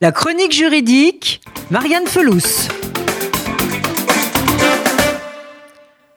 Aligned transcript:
La 0.00 0.12
chronique 0.12 0.52
juridique, 0.52 1.40
Marianne 1.72 2.06
Felous. 2.06 2.68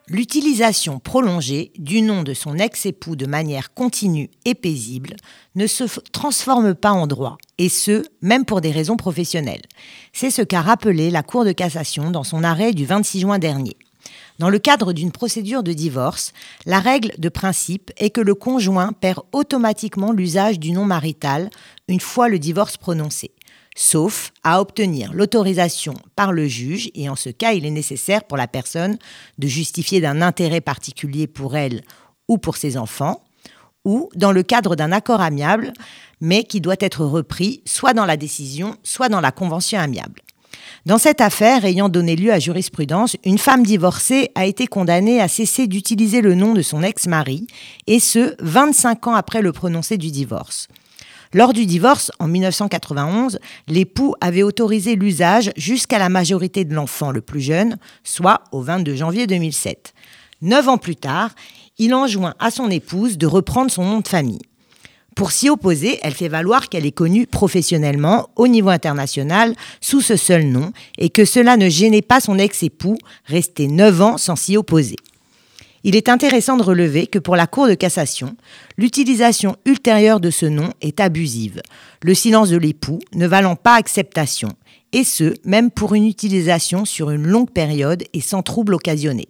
L'utilisation 0.07 0.99
prolongée 0.99 1.71
du 1.79 2.03
nom 2.03 2.21
de 2.21 2.35
son 2.35 2.59
ex-époux 2.59 3.15
de 3.15 3.25
manière 3.25 3.73
continue 3.73 4.29
et 4.45 4.53
paisible 4.53 5.15
ne 5.55 5.65
se 5.65 5.85
transforme 6.11 6.75
pas 6.75 6.91
en 6.91 7.07
droit, 7.07 7.37
et 7.57 7.69
ce, 7.69 8.03
même 8.21 8.45
pour 8.45 8.61
des 8.61 8.69
raisons 8.69 8.97
professionnelles. 8.97 9.65
C'est 10.13 10.29
ce 10.29 10.43
qu'a 10.43 10.61
rappelé 10.61 11.09
la 11.09 11.23
Cour 11.23 11.43
de 11.43 11.51
cassation 11.51 12.11
dans 12.11 12.23
son 12.23 12.43
arrêt 12.43 12.73
du 12.73 12.85
26 12.85 13.21
juin 13.21 13.39
dernier. 13.39 13.77
Dans 14.39 14.49
le 14.49 14.59
cadre 14.59 14.93
d'une 14.93 15.11
procédure 15.11 15.63
de 15.63 15.73
divorce, 15.73 16.33
la 16.65 16.79
règle 16.79 17.11
de 17.17 17.29
principe 17.29 17.91
est 17.97 18.09
que 18.09 18.21
le 18.21 18.35
conjoint 18.35 18.93
perd 18.93 19.21
automatiquement 19.31 20.11
l'usage 20.11 20.59
du 20.59 20.71
nom 20.71 20.85
marital 20.85 21.49
une 21.87 21.99
fois 21.99 22.29
le 22.29 22.39
divorce 22.39 22.77
prononcé 22.77 23.31
sauf 23.75 24.31
à 24.43 24.61
obtenir 24.61 25.13
l'autorisation 25.13 25.93
par 26.15 26.33
le 26.33 26.47
juge, 26.47 26.89
et 26.93 27.09
en 27.09 27.15
ce 27.15 27.29
cas, 27.29 27.53
il 27.53 27.65
est 27.65 27.71
nécessaire 27.71 28.23
pour 28.23 28.37
la 28.37 28.47
personne 28.47 28.97
de 29.37 29.47
justifier 29.47 30.01
d'un 30.01 30.21
intérêt 30.21 30.61
particulier 30.61 31.27
pour 31.27 31.55
elle 31.55 31.81
ou 32.27 32.37
pour 32.37 32.57
ses 32.57 32.77
enfants, 32.77 33.23
ou 33.83 34.09
dans 34.15 34.31
le 34.31 34.43
cadre 34.43 34.75
d'un 34.75 34.91
accord 34.91 35.21
amiable, 35.21 35.73
mais 36.19 36.43
qui 36.43 36.61
doit 36.61 36.75
être 36.79 37.03
repris 37.03 37.61
soit 37.65 37.93
dans 37.93 38.05
la 38.05 38.17
décision, 38.17 38.75
soit 38.83 39.09
dans 39.09 39.21
la 39.21 39.31
convention 39.31 39.79
amiable. 39.79 40.21
Dans 40.87 40.97
cette 40.97 41.21
affaire 41.21 41.63
ayant 41.63 41.89
donné 41.89 42.15
lieu 42.15 42.33
à 42.33 42.39
jurisprudence, 42.39 43.15
une 43.23 43.37
femme 43.37 43.63
divorcée 43.63 44.31
a 44.33 44.47
été 44.47 44.65
condamnée 44.65 45.21
à 45.21 45.27
cesser 45.27 45.67
d'utiliser 45.67 46.21
le 46.21 46.33
nom 46.33 46.55
de 46.55 46.63
son 46.63 46.81
ex-mari, 46.81 47.45
et 47.85 47.99
ce, 47.99 48.33
25 48.39 49.05
ans 49.05 49.13
après 49.13 49.43
le 49.43 49.51
prononcé 49.51 49.97
du 49.97 50.09
divorce. 50.09 50.67
Lors 51.33 51.53
du 51.53 51.67
divorce, 51.67 52.11
en 52.17 52.27
1991, 52.27 53.37
l'époux 53.67 54.15
avait 54.21 54.41
autorisé 54.41 54.95
l'usage 54.95 55.51
jusqu'à 55.55 55.99
la 55.99 56.09
majorité 56.09 56.65
de 56.65 56.73
l'enfant 56.73 57.11
le 57.11 57.21
plus 57.21 57.41
jeune, 57.41 57.77
soit 58.03 58.43
au 58.51 58.61
22 58.61 58.95
janvier 58.95 59.27
2007. 59.27 59.93
Neuf 60.41 60.67
ans 60.67 60.79
plus 60.79 60.95
tard, 60.95 61.29
il 61.77 61.93
enjoint 61.93 62.33
à 62.39 62.49
son 62.49 62.71
épouse 62.71 63.19
de 63.19 63.27
reprendre 63.27 63.69
son 63.69 63.85
nom 63.85 63.99
de 63.99 64.07
famille. 64.07 64.41
Pour 65.15 65.31
s'y 65.31 65.49
opposer, 65.49 65.99
elle 66.03 66.13
fait 66.13 66.29
valoir 66.29 66.69
qu'elle 66.69 66.85
est 66.85 66.91
connue 66.91 67.27
professionnellement 67.27 68.29
au 68.35 68.47
niveau 68.47 68.69
international 68.69 69.55
sous 69.81 70.01
ce 70.01 70.15
seul 70.15 70.45
nom 70.45 70.71
et 70.97 71.09
que 71.09 71.25
cela 71.25 71.57
ne 71.57 71.69
gênait 71.69 72.01
pas 72.01 72.21
son 72.21 72.39
ex-époux, 72.39 72.97
resté 73.25 73.67
neuf 73.67 74.01
ans 74.01 74.17
sans 74.17 74.35
s'y 74.35 74.55
opposer. 74.55 74.95
Il 75.83 75.95
est 75.95 76.09
intéressant 76.09 76.57
de 76.57 76.63
relever 76.63 77.07
que 77.07 77.19
pour 77.19 77.35
la 77.35 77.47
Cour 77.47 77.67
de 77.67 77.73
cassation, 77.73 78.35
l'utilisation 78.77 79.55
ultérieure 79.65 80.19
de 80.19 80.29
ce 80.29 80.45
nom 80.45 80.69
est 80.81 80.99
abusive, 80.99 81.61
le 82.03 82.13
silence 82.13 82.49
de 82.49 82.57
l'époux 82.57 82.99
ne 83.15 83.27
valant 83.27 83.55
pas 83.55 83.75
acceptation, 83.75 84.49
et 84.93 85.03
ce, 85.03 85.33
même 85.43 85.71
pour 85.71 85.95
une 85.95 86.05
utilisation 86.05 86.85
sur 86.85 87.09
une 87.09 87.25
longue 87.25 87.49
période 87.49 88.03
et 88.13 88.21
sans 88.21 88.43
trouble 88.43 88.75
occasionné. 88.75 89.27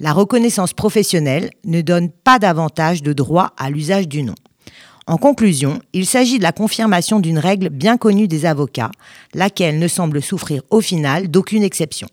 La 0.00 0.12
reconnaissance 0.12 0.72
professionnelle 0.72 1.50
ne 1.64 1.82
donne 1.82 2.10
pas 2.10 2.38
davantage 2.38 3.02
de 3.02 3.12
droit 3.12 3.52
à 3.58 3.68
l'usage 3.68 4.08
du 4.08 4.22
nom. 4.22 4.36
En 5.08 5.16
conclusion, 5.16 5.80
il 5.94 6.04
s'agit 6.04 6.36
de 6.36 6.42
la 6.42 6.52
confirmation 6.52 7.18
d'une 7.18 7.38
règle 7.38 7.70
bien 7.70 7.96
connue 7.96 8.28
des 8.28 8.44
avocats, 8.44 8.90
laquelle 9.32 9.78
ne 9.78 9.88
semble 9.88 10.20
souffrir 10.20 10.60
au 10.68 10.82
final 10.82 11.28
d'aucune 11.28 11.62
exception. 11.62 12.08